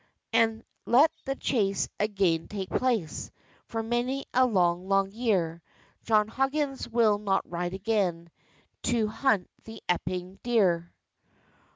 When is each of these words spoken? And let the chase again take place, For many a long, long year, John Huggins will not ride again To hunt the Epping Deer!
And 0.33 0.63
let 0.87 1.11
the 1.25 1.35
chase 1.35 1.87
again 1.99 2.47
take 2.47 2.71
place, 2.71 3.29
For 3.67 3.83
many 3.83 4.25
a 4.33 4.47
long, 4.47 4.87
long 4.89 5.11
year, 5.11 5.61
John 6.01 6.27
Huggins 6.27 6.89
will 6.89 7.19
not 7.19 7.47
ride 7.47 7.75
again 7.75 8.31
To 8.85 9.07
hunt 9.07 9.47
the 9.65 9.83
Epping 9.87 10.39
Deer! 10.41 10.91